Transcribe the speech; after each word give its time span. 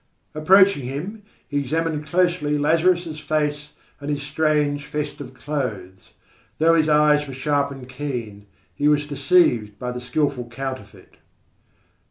Approaching 0.33 0.85
him, 0.87 1.21
he 1.47 1.59
examined 1.59 2.07
closely 2.07 2.57
Lazarus' 2.57 3.19
face 3.19 3.69
and 3.99 4.09
his 4.09 4.23
strange 4.23 4.87
festive 4.87 5.35
clothes. 5.35 6.09
Though 6.57 6.73
his 6.73 6.89
eyes 6.89 7.27
were 7.27 7.35
sharp 7.35 7.69
and 7.69 7.87
keen, 7.87 8.47
he 8.73 8.87
was 8.87 9.05
deceived 9.05 9.77
by 9.77 9.91
the 9.91 10.01
skilful 10.01 10.49
counterfeit. 10.49 11.17